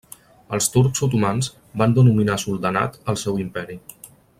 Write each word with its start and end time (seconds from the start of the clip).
Els 0.57 0.69
turcs 0.75 1.03
otomans 1.09 1.51
van 1.83 1.95
denominar 2.01 2.41
soldanat 2.49 3.01
el 3.15 3.23
seu 3.27 3.43
imperi. 3.49 3.81